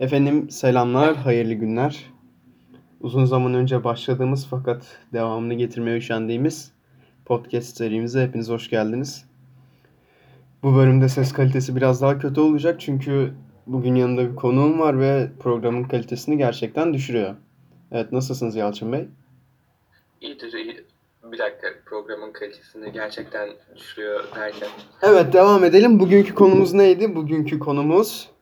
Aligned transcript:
Efendim 0.00 0.50
selamlar, 0.50 1.16
hayırlı 1.16 1.54
günler. 1.54 2.10
Uzun 3.00 3.24
zaman 3.24 3.54
önce 3.54 3.84
başladığımız 3.84 4.46
fakat 4.50 4.86
devamını 5.12 5.54
getirmeye 5.54 5.96
üşendiğimiz 5.96 6.72
podcast 7.24 7.76
serimize 7.76 8.22
hepiniz 8.22 8.48
hoş 8.48 8.70
geldiniz. 8.70 9.24
Bu 10.62 10.76
bölümde 10.76 11.08
ses 11.08 11.32
kalitesi 11.32 11.76
biraz 11.76 12.02
daha 12.02 12.18
kötü 12.18 12.40
olacak 12.40 12.80
çünkü 12.80 13.32
bugün 13.66 13.94
yanında 13.94 14.30
bir 14.30 14.36
konuğum 14.36 14.78
var 14.78 15.00
ve 15.00 15.28
programın 15.40 15.84
kalitesini 15.84 16.38
gerçekten 16.38 16.94
düşürüyor. 16.94 17.34
Evet 17.92 18.12
nasılsınız 18.12 18.56
Yalçın 18.56 18.92
Bey? 18.92 19.08
İyidir 20.20 20.52
iyi. 20.52 20.84
Bir 21.32 21.38
dakika 21.38 21.68
programın 21.86 22.32
kalitesini 22.32 22.92
gerçekten 22.92 23.48
düşürüyor 23.76 24.24
derken. 24.36 24.68
Evet 25.02 25.32
devam 25.32 25.64
edelim. 25.64 26.00
Bugünkü 26.00 26.34
konumuz 26.34 26.72
neydi? 26.72 27.14
Bugünkü 27.14 27.58
konumuz 27.58 28.35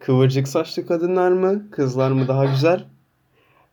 kıvırcık 0.00 0.48
saçlı 0.48 0.86
kadınlar 0.86 1.30
mı, 1.30 1.70
kızlar 1.70 2.10
mı 2.10 2.28
daha 2.28 2.44
güzel? 2.44 2.84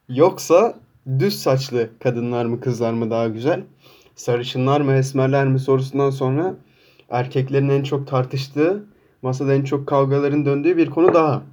Yoksa 0.10 0.80
düz 1.20 1.42
saçlı 1.42 1.90
kadınlar 2.00 2.46
mı, 2.46 2.60
kızlar 2.60 2.94
mı 2.94 3.12
daha 3.12 3.28
güzel? 3.28 3.64
Sarışınlar 4.16 4.82
mı, 4.82 4.94
esmerler 4.94 5.48
mi 5.48 5.60
sorusundan 5.60 6.10
sonra 6.10 6.56
erkeklerin 7.10 7.70
en 7.70 7.84
çok 7.84 8.08
tartıştığı, 8.08 8.86
masada 9.22 9.54
en 9.54 9.64
çok 9.64 9.88
kavgaların 9.88 10.46
döndüğü 10.46 10.78
bir 10.78 10.90
konu 10.90 11.14
daha. 11.14 11.44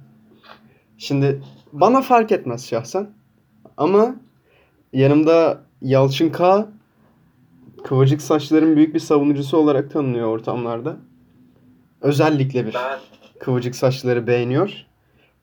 Şimdi 0.97 1.41
bana 1.73 2.01
fark 2.01 2.31
etmez 2.31 2.67
şahsen. 2.67 3.09
Ama 3.77 4.15
yanımda 4.93 5.63
Yalçın 5.81 6.29
K. 6.29 6.67
Kıvırcık 7.83 8.21
saçların 8.21 8.75
büyük 8.75 8.95
bir 8.95 8.99
savunucusu 8.99 9.57
olarak 9.57 9.91
tanınıyor 9.91 10.27
ortamlarda. 10.27 10.97
Özellikle 12.01 12.65
bir 12.65 12.73
Ben 12.73 12.99
kıvırcık 13.43 13.75
saçları 13.75 14.27
beğeniyor. 14.27 14.85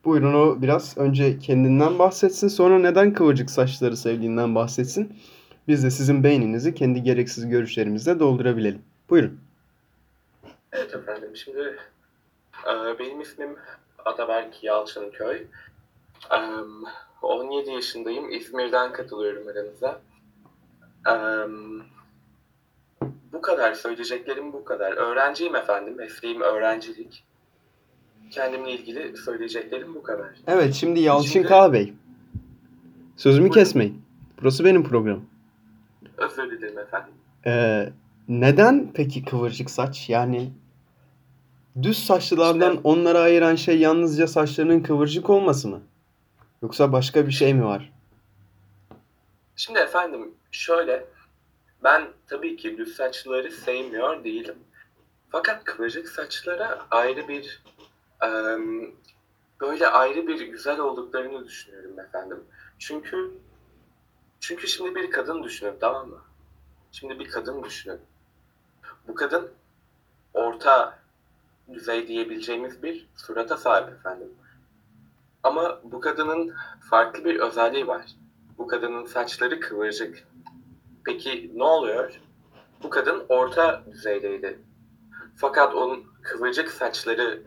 Buyurun 0.05 0.33
o 0.33 0.61
biraz 0.61 0.97
önce 0.97 1.39
kendinden 1.39 1.99
bahsetsin. 1.99 2.47
Sonra 2.47 2.79
neden 2.79 3.13
kıvırcık 3.13 3.49
saçları 3.49 3.97
sevdiğinden 3.97 4.55
bahsetsin. 4.55 5.19
Biz 5.67 5.83
de 5.83 5.91
sizin 5.91 6.23
beyninizi 6.23 6.75
kendi 6.75 7.03
gereksiz 7.03 7.49
görüşlerimizle 7.49 8.19
doldurabilelim. 8.19 8.81
Buyurun. 9.09 9.39
evet 10.71 10.95
efendim 10.95 11.35
şimdi 11.35 11.77
e, 12.67 12.99
benim 12.99 13.21
ismim 13.21 13.55
Ataberk 14.05 14.63
Yalçınköy. 14.63 15.47
E, 16.31 16.37
17 17.21 17.71
yaşındayım. 17.71 18.31
İzmir'den 18.31 18.93
katılıyorum 18.93 19.47
aranıza. 19.47 20.01
E, 21.07 21.13
bu 23.33 23.41
kadar 23.41 23.73
söyleyeceklerim 23.73 24.53
bu 24.53 24.65
kadar. 24.65 24.91
Öğrenciyim 24.91 25.55
efendim. 25.55 25.95
Mesleğim 25.97 26.41
öğrencilik. 26.41 27.23
Kendimle 28.31 28.71
ilgili 28.71 29.17
söyleyeceklerim 29.17 29.95
bu 29.95 30.03
kadar. 30.03 30.27
Evet 30.47 30.73
şimdi 30.73 30.99
Yalçın 30.99 31.29
Şimdi- 31.31 31.47
K. 31.47 31.73
Bey. 31.73 31.93
Sözümü 33.17 33.43
Buyurun. 33.49 33.53
kesmeyin. 33.59 34.01
Burası 34.41 34.65
benim 34.65 34.83
programım. 34.83 35.25
Özür 36.17 36.51
dilerim 36.51 36.79
efendim. 36.79 37.13
Ee, 37.45 37.89
neden 38.27 38.91
peki 38.93 39.25
kıvırcık 39.25 39.69
saç? 39.69 40.09
Yani 40.09 40.51
düz 41.83 42.05
saçlılardan 42.05 42.69
İşte- 42.75 42.81
onları 42.83 43.19
ayıran 43.19 43.55
şey 43.55 43.79
yalnızca 43.79 44.27
saçlarının 44.27 44.79
kıvırcık 44.83 45.29
olması 45.29 45.67
mı? 45.67 45.81
Yoksa 46.63 46.91
başka 46.91 47.27
bir 47.27 47.31
şey 47.31 47.53
mi 47.53 47.65
var? 47.65 47.91
Şimdi 49.55 49.79
efendim 49.79 50.31
şöyle 50.51 51.05
ben 51.83 52.03
tabii 52.27 52.57
ki 52.57 52.77
düz 52.77 52.95
saçları 52.95 53.51
sevmiyor 53.51 54.23
değilim. 54.23 54.55
Fakat 55.29 55.63
kıvırcık 55.63 56.09
saçlara 56.09 56.79
ayrı 56.91 57.27
bir 57.27 57.63
böyle 59.61 59.87
ayrı 59.87 60.27
bir 60.27 60.41
güzel 60.41 60.79
olduklarını 60.79 61.45
düşünüyorum 61.45 61.99
efendim. 61.99 62.43
Çünkü 62.79 63.31
çünkü 64.39 64.67
şimdi 64.67 64.95
bir 64.95 65.11
kadın 65.11 65.43
düşünün 65.43 65.75
tamam 65.79 66.09
mı? 66.09 66.21
Şimdi 66.91 67.19
bir 67.19 67.29
kadın 67.29 67.63
düşünün. 67.63 67.99
Bu 69.07 69.15
kadın 69.15 69.51
orta 70.33 70.99
düzey 71.73 72.07
diyebileceğimiz 72.07 72.83
bir 72.83 73.07
surata 73.15 73.57
sahip 73.57 73.89
efendim. 73.89 74.33
Ama 75.43 75.79
bu 75.83 75.99
kadının 75.99 76.55
farklı 76.89 77.25
bir 77.25 77.39
özelliği 77.39 77.87
var. 77.87 78.05
Bu 78.57 78.67
kadının 78.67 79.05
saçları 79.05 79.59
kıvırcık. 79.59 80.27
Peki 81.05 81.51
ne 81.55 81.63
oluyor? 81.63 82.19
Bu 82.83 82.89
kadın 82.89 83.25
orta 83.29 83.83
düzeydeydi. 83.91 84.59
Fakat 85.35 85.75
onun 85.75 86.05
kıvırcık 86.21 86.71
saçları 86.71 87.43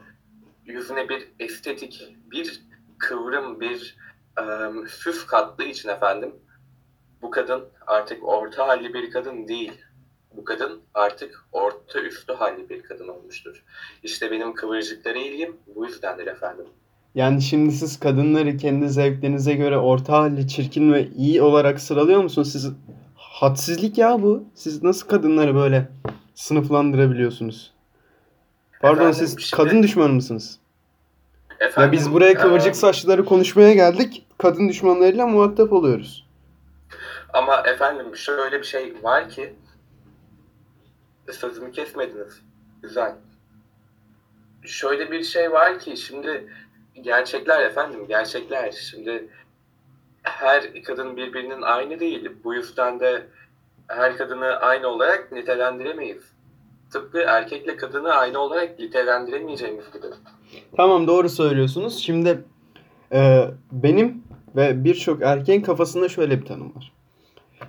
yüzüne 0.67 1.09
bir 1.09 1.29
estetik, 1.39 2.09
bir 2.31 2.63
kıvrım, 2.99 3.61
bir 3.61 3.97
em, 4.39 4.89
süs 4.89 5.27
kattığı 5.27 5.65
için 5.65 5.89
efendim 5.89 6.35
bu 7.23 7.31
kadın 7.31 7.65
artık 7.87 8.29
orta 8.29 8.69
halli 8.69 8.95
bir 8.95 9.11
kadın 9.11 9.49
değil. 9.49 9.73
Bu 10.37 10.45
kadın 10.45 10.81
artık 10.95 11.45
orta 11.53 12.01
üstü 12.01 12.33
halli 12.33 12.69
bir 12.69 12.83
kadın 12.83 13.09
olmuştur. 13.09 13.65
İşte 14.03 14.31
benim 14.31 14.55
kıvırcıklara 14.55 15.19
ilgim 15.19 15.57
bu 15.77 15.87
yüzdendir 15.87 16.27
efendim. 16.27 16.67
Yani 17.15 17.43
şimdi 17.43 17.73
siz 17.73 18.01
kadınları 18.01 18.57
kendi 18.57 18.89
zevklerinize 18.89 19.55
göre 19.55 19.79
orta 19.79 20.13
halli, 20.13 20.49
çirkin 20.49 20.93
ve 20.93 21.09
iyi 21.17 21.43
olarak 21.43 21.81
sıralıyor 21.81 22.23
musunuz? 22.23 22.53
Siz 22.53 22.73
hadsizlik 23.15 23.99
ya 23.99 24.23
bu. 24.23 24.45
Siz 24.55 24.83
nasıl 24.83 25.09
kadınları 25.09 25.55
böyle 25.55 25.89
sınıflandırabiliyorsunuz? 26.35 27.74
Pardon 28.85 28.97
Efendim, 29.01 29.15
siz 29.15 29.41
şimdi- 29.41 29.63
kadın 29.63 29.83
düşmanı 29.83 30.13
mısınız? 30.13 30.59
Ya 31.61 31.67
Efendim, 31.67 31.93
biz 31.93 32.13
buraya 32.13 32.35
kıvırcık 32.35 32.69
em, 32.69 32.75
saçlıları 32.75 33.25
konuşmaya 33.25 33.75
geldik. 33.75 34.27
Kadın 34.39 34.69
düşmanlarıyla 34.69 35.27
muhatap 35.27 35.73
oluyoruz. 35.73 36.27
Ama 37.33 37.57
efendim 37.61 38.17
şöyle 38.17 38.59
bir 38.59 38.65
şey 38.65 38.95
var 39.03 39.29
ki 39.29 39.55
sözümü 41.33 41.73
kesmediniz. 41.73 42.43
Güzel. 42.83 43.15
Şöyle 44.63 45.11
bir 45.11 45.23
şey 45.23 45.53
var 45.53 45.79
ki 45.79 45.97
şimdi 45.97 46.49
gerçekler 47.03 47.67
efendim 47.67 48.07
gerçekler. 48.09 48.73
Şimdi 48.73 49.29
her 50.23 50.83
kadın 50.83 51.17
birbirinin 51.17 51.63
aynı 51.63 52.01
değil. 52.01 52.33
Bu 52.45 52.55
yüzden 52.55 53.01
de 53.01 53.27
her 53.89 54.17
kadını 54.17 54.47
aynı 54.47 54.89
olarak 54.89 55.33
nitelendiremeyiz. 55.33 56.34
Tıpkı 56.95 57.19
erkekle 57.19 57.77
kadını 57.77 58.13
aynı 58.13 58.39
olarak 58.39 58.79
nitelendiremeyeceğimiz 58.79 59.85
gibi. 59.93 60.07
Tamam 60.77 61.07
doğru 61.07 61.29
söylüyorsunuz. 61.29 61.99
Şimdi 61.99 62.45
e, 63.13 63.45
benim 63.73 64.23
ve 64.57 64.85
birçok 64.85 65.23
erkeğin 65.23 65.61
kafasında 65.61 66.09
şöyle 66.09 66.41
bir 66.41 66.47
tanım 66.47 66.75
var. 66.77 66.93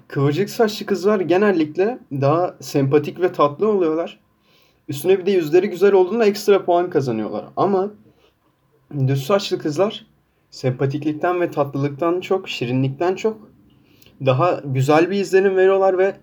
Kıvırcık 0.08 0.50
saçlı 0.50 0.86
kızlar 0.86 1.20
genellikle 1.20 2.00
daha 2.12 2.56
sempatik 2.62 3.22
ve 3.22 3.32
tatlı 3.32 3.68
oluyorlar. 3.68 4.20
Üstüne 4.88 5.20
bir 5.20 5.26
de 5.26 5.32
yüzleri 5.32 5.70
güzel 5.70 5.94
olduğunda 5.94 6.26
ekstra 6.26 6.66
puan 6.66 6.90
kazanıyorlar. 6.90 7.46
Ama 7.56 7.92
düz 9.08 9.26
saçlı 9.26 9.60
kızlar 9.60 10.06
sempatiklikten 10.50 11.42
ve 11.42 11.52
tatlılıktan 11.52 12.22
çok, 12.22 12.50
şirinlikten 12.50 13.16
çok 13.16 13.38
daha 14.26 14.62
güzel 14.66 15.12
bir 15.12 15.20
izlenim 15.20 15.56
veriyorlar 15.56 15.98
ve 15.98 16.16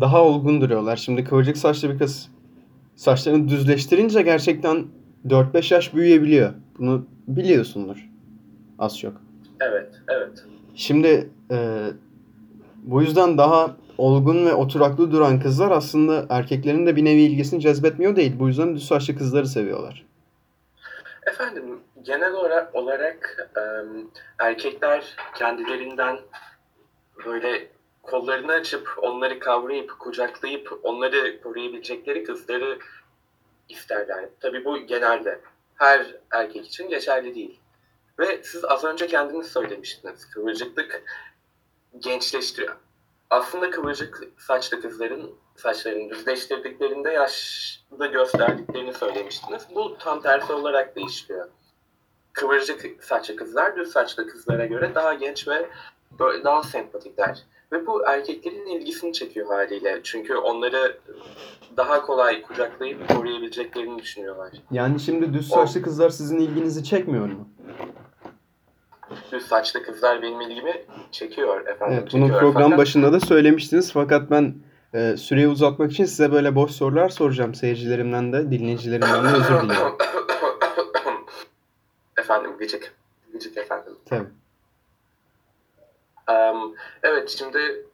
daha 0.00 0.22
olgun 0.22 0.60
duruyorlar. 0.60 0.96
Şimdi 0.96 1.24
kıvırcık 1.24 1.56
saçlı 1.56 1.90
bir 1.90 1.98
kız 1.98 2.33
saçlarını 2.96 3.48
düzleştirince 3.48 4.22
gerçekten 4.22 4.86
4-5 5.26 5.74
yaş 5.74 5.94
büyüyebiliyor. 5.94 6.52
Bunu 6.78 7.06
biliyorsundur. 7.28 8.08
Az 8.78 8.98
çok. 8.98 9.12
Evet, 9.60 9.92
evet. 10.08 10.44
Şimdi 10.74 11.30
e, 11.50 11.88
bu 12.82 13.02
yüzden 13.02 13.38
daha 13.38 13.76
olgun 13.98 14.46
ve 14.46 14.54
oturaklı 14.54 15.12
duran 15.12 15.40
kızlar 15.40 15.70
aslında 15.70 16.26
erkeklerin 16.28 16.86
de 16.86 16.96
bir 16.96 17.04
nevi 17.04 17.20
ilgisini 17.20 17.60
cezbetmiyor 17.60 18.16
değil. 18.16 18.38
Bu 18.38 18.48
yüzden 18.48 18.74
düz 18.74 18.86
saçlı 18.86 19.16
kızları 19.16 19.46
seviyorlar. 19.46 20.06
Efendim 21.26 21.64
genel 22.02 22.32
olarak, 22.32 22.74
olarak 22.74 23.48
em, 23.56 24.06
erkekler 24.38 25.16
kendilerinden 25.34 26.18
böyle 27.26 27.68
kollarını 28.06 28.52
açıp 28.52 28.88
onları 28.96 29.38
kavrayıp 29.38 29.98
kucaklayıp 29.98 30.80
onları 30.82 31.40
koruyabilecekleri 31.40 32.24
kızları 32.24 32.78
isterler. 33.68 34.28
Tabii 34.40 34.64
bu 34.64 34.78
genelde 34.78 35.40
her 35.76 36.16
erkek 36.30 36.66
için 36.66 36.88
geçerli 36.88 37.34
değil. 37.34 37.60
Ve 38.18 38.42
siz 38.42 38.64
az 38.64 38.84
önce 38.84 39.06
kendiniz 39.06 39.46
söylemiştiniz. 39.46 40.30
Kıvırcıklık 40.30 41.02
gençleştiriyor. 41.98 42.76
Aslında 43.30 43.70
kıvırcık 43.70 44.22
saçlı 44.38 44.80
kızların 44.80 45.34
saçlarını 45.56 46.10
düzleştirdiklerinde 46.10 47.10
yaşlı 47.10 48.06
gösterdiklerini 48.06 48.94
söylemiştiniz. 48.94 49.66
Bu 49.74 49.98
tam 49.98 50.22
tersi 50.22 50.52
olarak 50.52 50.96
değişiyor. 50.96 51.48
Kıvırcık 52.32 53.04
saçlı 53.04 53.36
kızlar 53.36 53.76
düz 53.76 53.92
saçlı 53.92 54.28
kızlara 54.28 54.66
göre 54.66 54.94
daha 54.94 55.14
genç 55.14 55.48
ve 55.48 55.68
daha 56.18 56.62
sempatikler. 56.62 57.42
Ve 57.72 57.86
bu 57.86 58.06
erkeklerin 58.06 58.66
ilgisini 58.66 59.12
çekiyor 59.12 59.46
haliyle. 59.46 60.00
Çünkü 60.02 60.36
onları 60.36 60.98
daha 61.76 62.02
kolay 62.02 62.42
kucaklayıp 62.42 63.08
koruyabileceklerini 63.08 63.98
düşünüyorlar. 64.02 64.50
Yani 64.70 65.00
şimdi 65.00 65.32
düz 65.34 65.48
saçlı 65.48 65.82
kızlar 65.82 66.10
sizin 66.10 66.38
ilginizi 66.38 66.84
çekmiyor 66.84 67.26
mu? 67.26 67.48
düz 69.32 69.46
saçlı 69.46 69.82
kızlar 69.82 70.22
benim 70.22 70.40
ilgimi 70.40 70.84
çekiyor 71.12 71.66
efendim. 71.66 71.98
Evet, 72.00 72.12
bunu 72.12 72.22
çekiyor. 72.22 72.40
program 72.40 72.62
Fakat- 72.62 72.78
başında 72.78 73.12
da 73.12 73.20
söylemiştiniz 73.20 73.92
fakat 73.92 74.30
ben 74.30 74.54
e, 74.94 75.16
süreyi 75.16 75.48
uzatmak 75.48 75.92
için 75.92 76.04
size 76.04 76.32
böyle 76.32 76.54
boş 76.54 76.70
sorular 76.70 77.08
soracağım. 77.08 77.54
Seyircilerimden 77.54 78.32
de, 78.32 78.50
dinleyicilerimden 78.50 79.24
de 79.24 79.28
özür 79.28 79.62
diliyorum. 79.62 79.98
efendim 82.18 82.50
gıcık. 82.58 82.94
Gıcık 83.32 83.56
efendim. 83.56 83.92
Tabii. 84.06 84.28
Evet 87.02 87.34
şimdi 87.38 87.86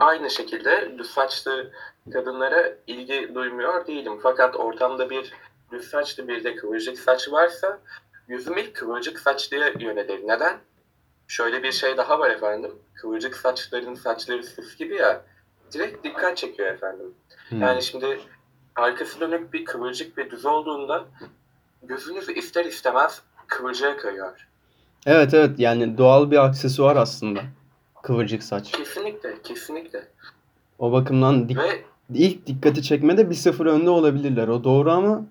aynı 0.00 0.30
şekilde 0.30 0.98
düz 0.98 1.10
saçlı 1.10 1.70
kadınlara 2.12 2.72
ilgi 2.86 3.34
duymuyor 3.34 3.86
değilim. 3.86 4.18
Fakat 4.22 4.56
ortamda 4.56 5.10
bir 5.10 5.32
düz 5.72 5.90
saçlı 5.90 6.28
bir 6.28 6.44
de 6.44 6.54
kıvırcık 6.54 6.98
saç 6.98 7.32
varsa 7.32 7.80
yüzüm 8.28 8.58
ilk 8.58 8.74
kıvırcık 8.74 9.18
saçlıya 9.18 9.68
yönelir. 9.68 10.20
Neden? 10.28 10.58
Şöyle 11.28 11.62
bir 11.62 11.72
şey 11.72 11.96
daha 11.96 12.18
var 12.18 12.30
efendim. 12.30 12.72
Kıvırcık 12.94 13.36
saçların 13.36 13.94
saçları 13.94 14.42
süs 14.44 14.76
gibi 14.76 14.94
ya 14.94 15.22
direkt 15.72 16.04
dikkat 16.04 16.36
çekiyor 16.36 16.68
efendim. 16.68 17.14
Hmm. 17.48 17.60
Yani 17.60 17.82
şimdi 17.82 18.20
arkası 18.76 19.20
dönük 19.20 19.52
bir 19.52 19.64
kıvırcık 19.64 20.18
ve 20.18 20.30
düz 20.30 20.46
olduğunda 20.46 21.04
gözünüz 21.82 22.28
ister 22.28 22.64
istemez 22.64 23.22
kıvırcığa 23.46 23.96
kayıyor. 23.96 24.48
Evet 25.06 25.34
evet 25.34 25.58
yani 25.58 25.98
doğal 25.98 26.30
bir 26.30 26.44
aksesuar 26.44 26.96
aslında. 26.96 27.40
Kıvırcık 28.02 28.42
saç. 28.42 28.72
Kesinlikle, 28.72 29.42
kesinlikle. 29.42 30.08
O 30.78 30.92
bakımdan 30.92 31.48
dik- 31.48 31.56
Ve 31.58 31.84
ilk 32.14 32.46
dikkati 32.46 32.82
çekmede 32.82 33.30
bir 33.30 33.34
sıfır 33.34 33.66
önde 33.66 33.90
olabilirler. 33.90 34.48
O 34.48 34.64
doğru 34.64 34.90
ama 34.90 35.22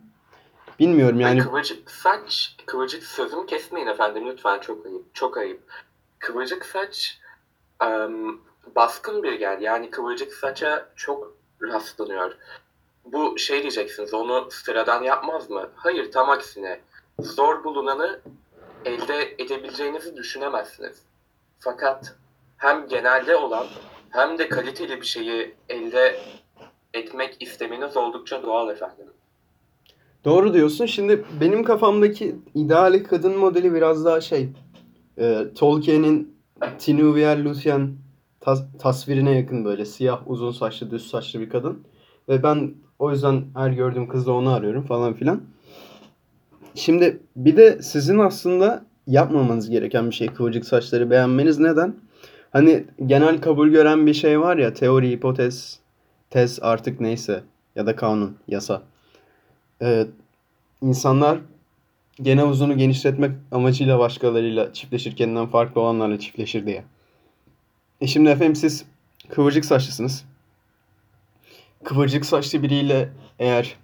bilmiyorum 0.80 1.20
yani... 1.20 1.40
kıvırcık 1.40 1.92
saç, 1.92 2.56
kıvırcık 2.66 3.04
sözümü 3.04 3.46
kesmeyin 3.46 3.88
efendim 3.88 4.28
lütfen 4.28 4.60
çok 4.60 4.86
ayıp, 4.86 5.16
çok 5.16 5.38
ayıp. 5.38 5.62
Kıvırcık 6.20 6.66
saç 6.66 7.20
em, 7.82 8.38
baskın 8.76 9.24
bir 9.24 9.34
gel. 9.34 9.62
Yani 9.62 9.90
kıvırcık 9.90 10.34
saça 10.34 10.90
çok 10.96 11.34
rastlanıyor. 11.62 12.38
Bu 13.06 13.38
şey 13.38 13.62
diyeceksiniz, 13.62 14.14
onu 14.14 14.52
sıradan 14.52 15.04
yapmaz 15.04 15.50
mı? 15.50 15.70
Hayır, 15.76 16.12
tam 16.12 16.30
aksine. 16.30 16.80
Zor 17.20 17.64
bulunanı 17.64 18.20
elde 18.86 19.36
edebileceğinizi 19.40 20.16
düşünemezsiniz. 20.18 21.02
Fakat 21.60 22.16
hem 22.60 22.88
genelde 22.88 23.36
olan 23.36 23.66
hem 24.10 24.38
de 24.38 24.50
kaliteli 24.50 25.02
bir 25.02 25.06
şeyi 25.06 25.56
elde 25.70 26.16
etmek 26.94 27.38
istemeniz 27.40 27.98
oldukça 27.98 28.44
doğal 28.44 28.70
efendim. 28.70 29.06
Doğru 30.26 30.54
diyorsun. 30.54 30.86
Şimdi 30.86 31.26
benim 31.42 31.64
kafamdaki 31.64 32.36
ideal 32.56 33.04
kadın 33.10 33.38
modeli 33.38 33.74
biraz 33.74 34.06
daha 34.06 34.22
şey. 34.22 34.50
e, 35.18 35.46
Tolkien'in 35.56 36.36
Tinuvier 36.80 37.44
Luthien 37.44 37.92
tas- 38.42 38.78
tasvirine 38.80 39.38
yakın 39.38 39.66
böyle 39.66 39.86
siyah 39.86 40.22
uzun 40.28 40.52
saçlı 40.52 40.92
düz 40.92 41.10
saçlı 41.10 41.40
bir 41.40 41.50
kadın. 41.50 41.84
Ve 42.30 42.44
ben 42.44 42.74
o 43.00 43.12
yüzden 43.12 43.44
her 43.56 43.70
gördüğüm 43.70 44.08
kızla 44.08 44.32
onu 44.32 44.54
arıyorum 44.54 44.84
falan 44.86 45.14
filan. 45.14 45.42
Şimdi 46.76 47.20
bir 47.36 47.58
de 47.58 47.82
sizin 47.82 48.20
aslında 48.20 48.86
yapmamanız 49.08 49.70
gereken 49.70 50.10
bir 50.10 50.16
şey 50.16 50.28
kıvırcık 50.28 50.66
saçları 50.66 51.10
beğenmeniz. 51.10 51.60
Neden? 51.60 51.96
Hani 52.52 52.86
genel 53.06 53.42
kabul 53.42 53.70
gören 53.70 54.08
bir 54.08 54.14
şey 54.14 54.40
var 54.40 54.58
ya 54.58 54.74
teori, 54.74 55.12
hipotez, 55.12 55.80
tez 56.30 56.60
artık 56.62 57.00
neyse 57.00 57.44
ya 57.76 57.86
da 57.86 57.96
kanun, 57.96 58.38
yasa. 58.48 58.82
Ee, 59.82 60.08
insanlar 60.82 61.40
gene 62.22 62.44
uzunu 62.44 62.78
genişletmek 62.78 63.32
amacıyla 63.52 64.00
başkalarıyla 64.00 64.74
çiftleşir, 64.74 65.16
kendinden 65.16 65.48
farklı 65.48 65.82
olanlarla 65.82 66.20
çiftleşir 66.20 66.66
diye. 66.66 66.84
E 68.02 68.08
şimdi 68.08 68.30
efendim 68.30 68.56
siz 68.56 68.86
kıvırcık 69.30 69.66
saçlısınız. 69.66 70.26
Kıvırcık 71.84 72.26
saçlı 72.26 72.64
biriyle 72.64 73.10
eğer 73.40 73.76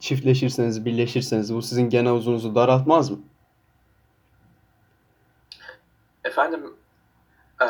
çiftleşirseniz, 0.00 0.84
birleşirseniz 0.84 1.54
bu 1.54 1.62
sizin 1.62 1.90
gene 1.90 2.12
uzunuzu 2.12 2.54
daraltmaz 2.54 3.10
mı? 3.10 3.18
Efendim, 6.24 6.77
eee, 7.60 7.68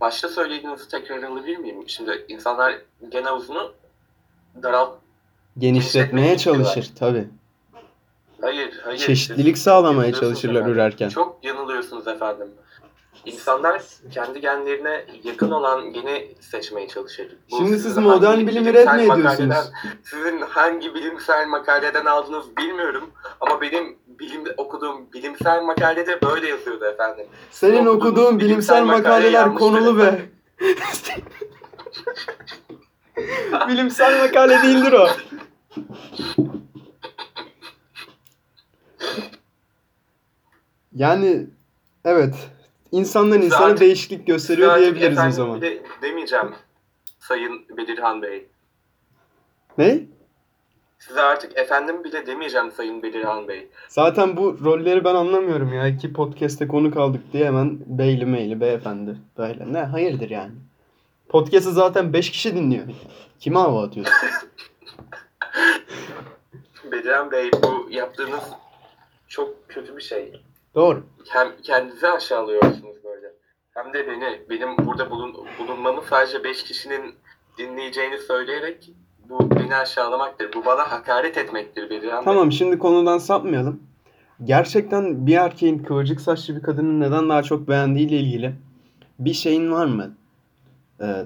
başta 0.00 0.28
söylediğinizi 0.28 0.88
tekrar 0.88 1.22
alabilir 1.22 1.56
miyim? 1.56 1.84
Şimdi 1.86 2.24
insanlar 2.28 2.74
genel 3.08 3.32
uzunu 3.32 3.72
daralt... 4.62 4.94
Genişletmeye 5.58 6.38
çalışır 6.38 6.90
tabii. 6.98 7.28
Hayır, 8.40 8.80
hayır. 8.84 8.98
Çeşitlilik 8.98 9.56
siz 9.56 9.64
sağlamaya 9.64 10.12
çalışırlar 10.12 10.54
efendim. 10.54 10.74
ürerken. 10.74 11.08
Çok 11.08 11.44
yanılıyorsunuz 11.44 12.08
efendim. 12.08 12.48
İnsanlar 13.24 13.82
kendi 14.12 14.40
genlerine 14.40 15.04
yakın 15.24 15.50
olan 15.50 15.92
geni 15.92 16.34
seçmeye 16.40 16.88
çalışır. 16.88 17.36
Bu 17.50 17.56
Şimdi 17.56 17.78
siz 17.78 17.96
modern 17.96 18.46
bilimi 18.46 18.74
red 18.74 18.86
mi 18.86 19.02
ediyorsunuz? 19.12 19.56
Sizin 20.04 20.40
hangi 20.40 20.94
bilimsel 20.94 21.46
makaleden 21.48 22.04
aldığınızı 22.04 22.56
bilmiyorum. 22.56 23.10
Ama 23.40 23.60
benim 23.60 23.98
bilim, 24.20 24.44
okuduğum 24.56 25.12
bilimsel 25.12 25.62
makalede 25.62 26.18
böyle 26.22 26.48
yazıyordu 26.48 26.84
efendim. 26.84 27.26
Senin 27.50 27.86
okuduğunuz 27.86 27.96
okuduğun 27.96 28.40
bilimsel 28.40 28.76
bilimsel 28.76 28.84
makale 28.84 29.30
makaleler 29.30 29.54
konulu 29.54 29.98
be. 29.98 30.20
bilimsel 33.68 34.22
makale 34.22 34.62
değildir 34.62 34.92
o. 34.92 35.06
Yani 40.94 41.46
evet 42.04 42.34
insandan 42.92 43.42
insana 43.42 43.58
Zaten- 43.60 43.80
değişiklik 43.80 44.26
gösteriyor 44.26 44.78
diyebiliriz 44.78 45.18
o 45.18 45.30
zaman. 45.30 45.60
bile 45.60 45.82
demeyeceğim 46.02 46.54
Sayın 47.18 47.64
Bedirhan 47.76 48.22
Bey. 48.22 48.46
Ne? 49.78 50.00
Size 51.00 51.20
artık 51.20 51.58
efendim 51.58 52.04
bile 52.04 52.26
demeyeceğim 52.26 52.70
Sayın 52.70 53.02
Bedirhan 53.02 53.48
Bey. 53.48 53.68
Zaten 53.88 54.36
bu 54.36 54.58
rolleri 54.64 55.04
ben 55.04 55.14
anlamıyorum 55.14 55.72
ya. 55.72 55.86
İki 55.86 56.12
podcast'te 56.12 56.68
konu 56.68 56.90
kaldık 56.90 57.20
diye 57.32 57.46
hemen 57.46 57.78
beyli 57.86 58.26
meyli 58.26 58.60
beyefendi 58.60 59.16
böyle. 59.38 59.72
Ne 59.72 59.78
hayırdır 59.78 60.30
yani. 60.30 60.52
Podcast'ı 61.28 61.72
zaten 61.72 62.12
5 62.12 62.30
kişi 62.30 62.56
dinliyor. 62.56 62.84
Kime 63.38 63.58
hava 63.58 63.82
atıyorsun? 63.84 64.14
Bedirhan 66.92 67.30
Bey 67.30 67.50
bu 67.62 67.86
yaptığınız 67.90 68.44
çok 69.28 69.68
kötü 69.68 69.96
bir 69.96 70.02
şey. 70.02 70.42
Doğru. 70.74 71.02
Hem 71.28 71.56
kendinizi 71.62 72.08
aşağılıyorsunuz 72.08 73.04
böyle. 73.04 73.32
Hem 73.74 73.92
de 73.92 74.08
beni, 74.08 74.40
benim 74.50 74.86
burada 74.86 75.10
bulun, 75.10 75.46
bulunmamı 75.58 76.02
sadece 76.10 76.44
5 76.44 76.64
kişinin 76.64 77.14
dinleyeceğini 77.58 78.18
söyleyerek 78.18 78.90
bu 79.30 79.50
beni 79.50 79.76
aşağılamaktır. 79.76 80.52
Bu 80.54 80.64
bana 80.64 80.92
hakaret 80.92 81.36
etmektir 81.36 81.90
Bedirhan. 81.90 82.24
Tamam 82.24 82.52
şimdi 82.52 82.78
konudan 82.78 83.18
sapmayalım. 83.18 83.82
Gerçekten 84.44 85.26
bir 85.26 85.36
erkeğin 85.36 85.78
kıvırcık 85.78 86.20
saçlı 86.20 86.56
bir 86.56 86.62
kadının 86.62 87.00
neden 87.00 87.28
daha 87.28 87.42
çok 87.42 87.68
beğendiğiyle 87.68 88.16
ilgili 88.16 88.54
bir 89.18 89.32
şeyin 89.32 89.72
var 89.72 89.86
mı? 89.86 90.14
Ee, 91.00 91.24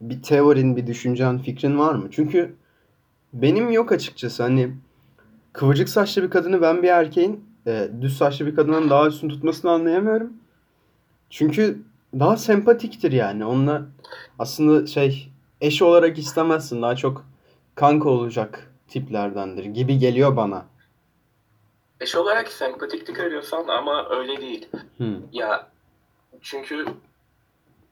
bir 0.00 0.22
teorin, 0.22 0.76
bir 0.76 0.86
düşüncen, 0.86 1.38
fikrin 1.38 1.78
var 1.78 1.94
mı? 1.94 2.08
Çünkü 2.10 2.54
benim 3.32 3.70
yok 3.70 3.92
açıkçası. 3.92 4.42
Hani 4.42 4.70
kıvırcık 5.52 5.88
saçlı 5.88 6.22
bir 6.22 6.30
kadını 6.30 6.62
ben 6.62 6.82
bir 6.82 6.88
erkeğin 6.88 7.44
e, 7.66 7.88
düz 8.00 8.16
saçlı 8.18 8.46
bir 8.46 8.54
kadından 8.54 8.90
daha 8.90 9.06
üstün 9.06 9.28
tutmasını 9.28 9.70
anlayamıyorum. 9.70 10.32
Çünkü 11.30 11.82
daha 12.14 12.36
sempatiktir 12.36 13.12
yani. 13.12 13.44
Onunla 13.44 13.82
aslında 14.38 14.86
şey 14.86 15.28
eş 15.60 15.82
olarak 15.82 16.18
istemezsin. 16.18 16.82
Daha 16.82 16.96
çok 16.96 17.24
kanka 17.74 18.08
olacak 18.08 18.72
tiplerdendir 18.88 19.64
gibi 19.64 19.98
geliyor 19.98 20.36
bana. 20.36 20.66
Eş 22.00 22.14
olarak 22.16 22.48
sempatiklik 22.48 23.20
arıyorsan 23.20 23.68
ama 23.68 24.08
öyle 24.10 24.40
değil. 24.40 24.68
Hmm. 24.96 25.16
Ya 25.32 25.70
çünkü 26.42 26.86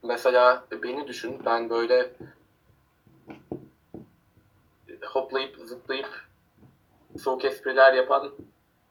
mesela 0.03 0.65
beni 0.83 1.09
düşün 1.09 1.43
ben 1.47 1.71
böyle 1.71 2.12
hoplayıp 5.05 5.57
zıplayıp 5.65 6.27
soğuk 7.19 7.45
espriler 7.45 7.93
yapan 7.93 8.33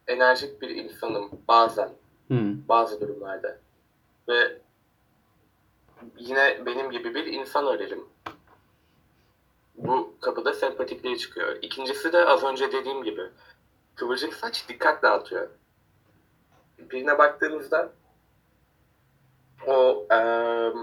enerjik 0.07 0.61
bir 0.61 0.69
insanım 0.69 1.31
bazen 1.47 1.89
Hmm. 2.27 2.67
bazı 2.69 3.01
durumlarda 3.01 3.57
ve 4.27 4.57
yine 6.17 6.65
benim 6.65 6.91
gibi 6.91 7.15
bir 7.15 7.25
insan 7.25 7.65
ararım. 7.65 8.07
Bu 9.75 10.13
kapıda 10.21 10.53
sempatikliği 10.53 11.17
çıkıyor. 11.17 11.57
İkincisi 11.61 12.13
de 12.13 12.25
az 12.25 12.43
önce 12.43 12.71
dediğim 12.71 13.03
gibi 13.03 13.21
kıvırcık 13.95 14.33
saç 14.33 14.69
dikkat 14.69 15.03
dağıtıyor. 15.03 15.47
Birine 16.79 17.17
baktığınızda 17.17 17.89
o 19.67 20.05
eee 20.11 20.73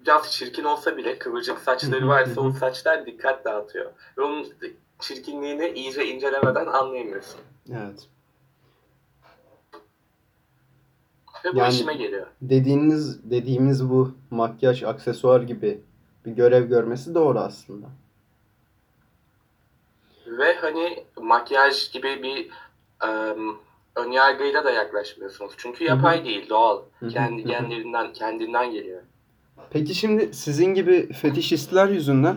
biraz 0.00 0.32
çirkin 0.32 0.64
olsa 0.64 0.96
bile 0.96 1.18
kıvırcık 1.18 1.58
saçları 1.58 2.08
varsa 2.08 2.40
o 2.40 2.52
saçlar 2.52 3.06
dikkat 3.06 3.44
dağıtıyor. 3.44 3.92
Ve 4.18 4.22
onun 4.22 4.46
çirkinliğini 4.98 5.68
iyice 5.68 6.06
incelemeden 6.06 6.66
anlayamıyorsun. 6.66 7.40
Evet. 7.70 8.08
Ve 11.44 11.52
bu 11.54 11.58
Yani- 11.58 11.72
işime 11.74 11.94
geliyor. 11.94 12.26
Dediğiniz 12.42 13.30
dediğimiz 13.30 13.90
bu 13.90 14.14
makyaj, 14.30 14.82
aksesuar 14.82 15.40
gibi 15.40 15.80
bir 16.26 16.32
görev 16.32 16.64
görmesi 16.68 17.14
doğru 17.14 17.38
aslında. 17.38 17.86
Ve 20.26 20.54
hani 20.54 21.04
makyaj 21.20 21.92
gibi 21.92 22.22
bir 22.22 22.48
em, 23.08 23.56
önyargıyla 23.96 24.64
da 24.64 24.70
yaklaşmıyorsunuz. 24.70 25.52
Çünkü 25.56 25.84
yapay 25.84 26.24
değil, 26.24 26.48
doğal. 26.48 26.82
Kendi 27.12 27.44
genlerinden, 27.44 28.12
kendinden 28.12 28.72
geliyor. 28.72 29.00
Peki 29.70 29.94
şimdi 29.94 30.34
sizin 30.34 30.74
gibi 30.74 31.12
fetişistler 31.12 31.88
yüzünden 31.88 32.36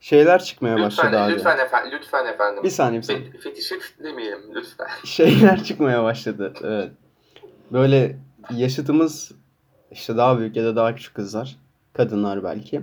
şeyler 0.00 0.42
çıkmaya 0.44 0.76
başladı 0.80 1.06
Lütfen, 1.06 1.24
abi. 1.26 1.32
lütfen 1.32 1.58
efendim, 1.58 1.90
lütfen 1.92 2.26
efendim. 2.26 2.62
Bir 2.64 2.70
saniye 2.70 3.00
bir 3.00 3.06
saniye. 3.06 3.24
Fe- 3.24 3.38
fetişist 3.40 4.02
demeyelim 4.02 4.42
lütfen. 4.54 4.86
Şeyler 5.04 5.64
çıkmaya 5.64 6.04
başladı. 6.04 6.52
Evet. 6.64 6.90
Böyle 7.72 8.16
yaşıtımız 8.56 9.32
işte 9.90 10.16
daha 10.16 10.38
büyük 10.38 10.56
ya 10.56 10.64
da 10.64 10.76
daha 10.76 10.94
küçük 10.94 11.14
kızlar, 11.14 11.56
kadınlar 11.92 12.44
belki. 12.44 12.80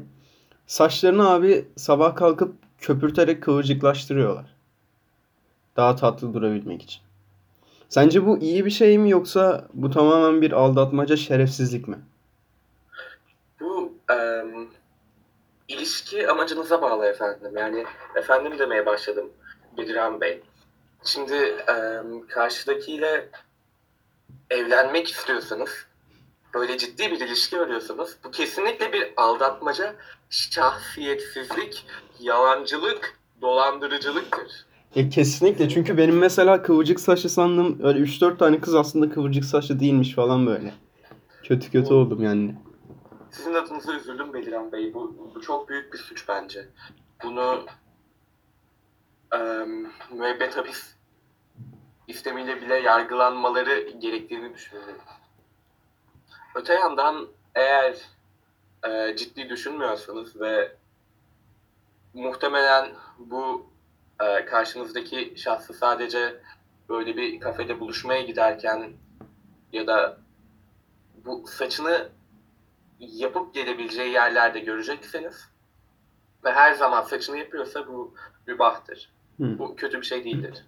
Saçlarını 0.67 1.29
abi 1.29 1.65
sabah 1.75 2.15
kalkıp 2.15 2.55
köpürterek 2.77 3.43
kıvırcıklaştırıyorlar. 3.43 4.45
Daha 5.75 5.95
tatlı 5.95 6.33
durabilmek 6.33 6.81
için. 6.81 7.01
Sence 7.89 8.25
bu 8.25 8.37
iyi 8.37 8.65
bir 8.65 8.69
şey 8.69 8.97
mi 8.97 9.09
yoksa 9.09 9.67
bu 9.73 9.91
tamamen 9.91 10.41
bir 10.41 10.51
aldatmaca, 10.51 11.15
şerefsizlik 11.15 11.87
mi? 11.87 11.99
Bu 13.59 13.93
em, 14.09 14.67
ilişki 15.67 16.29
amacınıza 16.29 16.81
bağlı 16.81 17.05
efendim. 17.05 17.57
Yani 17.57 17.85
efendim 18.15 18.59
demeye 18.59 18.85
başladım 18.85 19.29
Bilran 19.77 20.21
Bey. 20.21 20.41
Şimdi 21.03 21.35
em, 21.67 22.27
karşıdakiyle 22.27 23.29
evlenmek 24.49 25.07
istiyorsanız, 25.11 25.69
böyle 26.59 26.77
ciddi 26.77 27.11
bir 27.11 27.19
ilişki 27.19 27.59
arıyorsanız, 27.59 28.17
bu 28.23 28.31
kesinlikle 28.31 28.93
bir 28.93 29.13
aldatmaca, 29.17 29.95
şahsiyetsizlik, 30.29 31.85
yalancılık, 32.19 33.19
dolandırıcılıktır. 33.41 34.65
E 34.95 35.09
kesinlikle 35.09 35.69
çünkü 35.69 35.97
benim 35.97 36.17
mesela 36.17 36.61
kıvırcık 36.63 36.99
saçlı 36.99 37.29
sandım 37.29 37.79
öyle 37.83 37.99
3-4 37.99 38.37
tane 38.37 38.61
kız 38.61 38.75
aslında 38.75 39.09
kıvırcık 39.09 39.45
saçlı 39.45 39.79
değilmiş 39.79 40.15
falan 40.15 40.47
böyle. 40.47 40.73
Kötü 41.43 41.71
kötü 41.71 41.93
oldum 41.93 42.23
yani. 42.23 42.55
Sizin 43.31 43.53
adınıza 43.53 43.93
üzüldüm 43.95 44.33
Beliran 44.33 44.71
Bey. 44.71 44.93
Bu, 44.93 45.31
bu 45.35 45.41
çok 45.41 45.69
büyük 45.69 45.93
bir 45.93 45.97
suç 45.97 46.27
bence. 46.27 46.67
Bunu 47.23 47.65
eee 49.33 49.65
müebbet 50.11 50.57
hapis 50.57 50.93
istemiyle 52.07 52.61
bile 52.61 52.75
yargılanmaları 52.75 53.89
gerektiğini 53.99 54.53
düşünüyorum. 54.53 54.95
Öte 56.57 56.73
yandan 56.73 57.27
eğer 57.55 57.95
eee, 58.85 59.15
ciddi 59.17 59.49
düşünmüyorsanız 59.49 60.41
ve 60.41 60.71
muhtemelen 62.13 62.91
bu 63.19 63.69
eee, 64.21 64.45
karşınızdaki 64.45 65.33
şahsı 65.37 65.73
sadece 65.73 66.35
böyle 66.89 67.17
bir 67.17 67.39
kafede 67.39 67.79
buluşmaya 67.79 68.21
giderken 68.21 68.93
ya 69.73 69.87
da 69.87 70.17
bu 71.25 71.47
saçını 71.47 72.09
yapıp 72.99 73.53
gelebileceği 73.53 74.13
yerlerde 74.13 74.59
görecekseniz 74.59 75.49
ve 76.43 76.51
her 76.51 76.73
zaman 76.73 77.01
saçını 77.01 77.37
yapıyorsa 77.37 77.87
bu 77.87 78.13
mübahtır. 78.47 79.11
Hı. 79.37 79.59
Bu 79.59 79.75
kötü 79.75 80.01
bir 80.01 80.05
şey 80.05 80.23
değildir. 80.23 80.65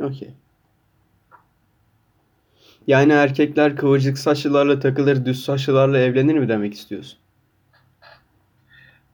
Okey. 0.00 0.34
Yani 2.86 3.12
erkekler 3.12 3.76
kıvırcık 3.76 4.18
saçlılarla 4.18 4.80
takılır, 4.80 5.24
düz 5.24 5.44
saçlılarla 5.44 5.98
evlenir 5.98 6.38
mi 6.38 6.48
demek 6.48 6.74
istiyorsun? 6.74 7.18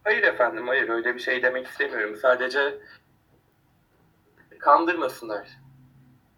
Hayır 0.05 0.23
efendim, 0.23 0.69
hayır 0.69 0.89
öyle 0.89 1.15
bir 1.15 1.21
şey 1.21 1.43
demek 1.43 1.67
istemiyorum. 1.67 2.17
Sadece 2.23 2.59
kandırmasınlar. 4.59 5.49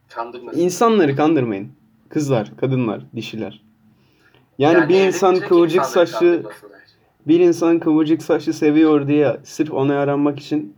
Kandırmasınlar. 0.08 0.64
İnsanları 0.64 1.16
kandırmayın. 1.16 1.72
Kızlar, 2.08 2.56
kadınlar, 2.60 3.02
dişiler. 3.16 3.62
Yani, 4.58 4.74
Yani 4.74 4.88
bir 4.88 5.00
insan 5.00 5.40
kıvırcık 5.40 5.84
saçlı, 5.84 6.42
bir 7.26 7.40
insan 7.40 7.78
kıvırcık 7.78 8.22
saçlı 8.22 8.52
seviyor 8.52 9.08
diye 9.08 9.40
sırf 9.44 9.72
ona 9.72 9.94
yaranmak 9.94 10.40
için 10.40 10.76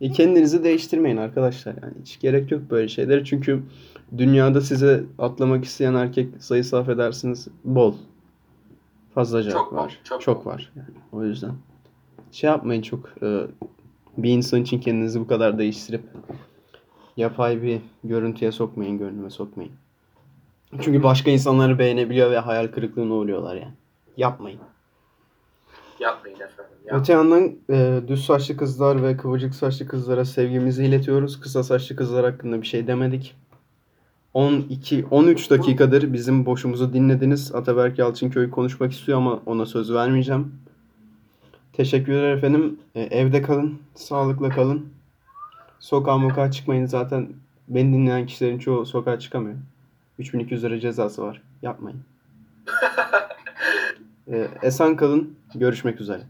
e, 0.00 0.12
kendinizi 0.12 0.64
değiştirmeyin 0.64 1.16
arkadaşlar. 1.16 1.74
Yani 1.82 1.94
hiç 2.00 2.20
gerek 2.20 2.50
yok 2.50 2.62
böyle 2.70 2.88
şeylere. 2.88 3.24
Çünkü 3.24 3.62
dünyada 4.18 4.60
size 4.60 5.04
atlamak 5.18 5.64
isteyen 5.64 5.94
erkek 5.94 6.28
sayısı 6.38 6.78
affedersiniz 6.78 7.48
bol. 7.64 7.94
Fazlaca 9.14 9.50
Çok 9.50 9.72
var. 9.72 10.00
çok 10.04 10.20
Çok 10.20 10.46
var 10.46 10.72
yani. 10.76 10.88
O 11.12 11.24
yüzden 11.24 11.52
şey 12.32 12.50
yapmayın 12.50 12.82
çok 12.82 13.08
e, 13.22 13.42
bir 14.18 14.30
insan 14.30 14.62
için 14.62 14.80
kendinizi 14.80 15.20
bu 15.20 15.26
kadar 15.26 15.58
değiştirip 15.58 16.02
yapay 17.16 17.62
bir 17.62 17.80
görüntüye 18.04 18.52
sokmayın, 18.52 18.98
gönlüme 18.98 19.30
sokmayın. 19.30 19.72
Çünkü 20.80 21.02
başka 21.02 21.30
insanları 21.30 21.78
beğenebiliyor 21.78 22.30
ve 22.30 22.38
hayal 22.38 22.68
kırıklığına 22.68 23.14
uğruyorlar 23.14 23.54
yani. 23.54 23.74
Yapmayın. 24.16 24.60
Yapmayın 26.00 26.36
efendim. 26.36 26.72
Yapmayın. 26.84 27.02
Öte 27.02 27.12
yandan 27.12 27.56
e, 27.70 28.00
düz 28.08 28.26
saçlı 28.26 28.56
kızlar 28.56 29.02
ve 29.02 29.16
kıvırcık 29.16 29.54
saçlı 29.54 29.86
kızlara 29.86 30.24
sevgimizi 30.24 30.84
iletiyoruz. 30.84 31.40
Kısa 31.40 31.62
saçlı 31.62 31.96
kızlar 31.96 32.24
hakkında 32.24 32.62
bir 32.62 32.66
şey 32.66 32.86
demedik. 32.86 33.36
12 34.34 35.06
13 35.10 35.50
dakikadır 35.50 36.12
bizim 36.12 36.46
boşumuzu 36.46 36.92
dinlediniz. 36.92 37.54
Ataberk 37.54 37.98
Yalçınköy 37.98 38.50
konuşmak 38.50 38.92
istiyor 38.92 39.18
ama 39.18 39.40
ona 39.46 39.66
söz 39.66 39.92
vermeyeceğim. 39.92 40.54
Teşekkürler 41.72 42.36
efendim. 42.36 42.80
E, 42.94 43.02
evde 43.02 43.42
kalın, 43.42 43.78
sağlıkla 43.94 44.48
kalın. 44.48 44.86
Sokağa 45.80 46.18
mokağa 46.18 46.50
çıkmayın 46.50 46.86
zaten. 46.86 47.28
Beni 47.68 47.92
dinleyen 47.92 48.26
kişilerin 48.26 48.58
çoğu 48.58 48.86
sokağa 48.86 49.18
çıkamıyor. 49.18 49.56
3200 50.18 50.64
lira 50.64 50.80
cezası 50.80 51.22
var. 51.22 51.42
Yapmayın. 51.62 52.00
E, 54.32 54.48
esen 54.62 54.96
kalın. 54.96 55.36
Görüşmek 55.54 56.00
üzere. 56.00 56.22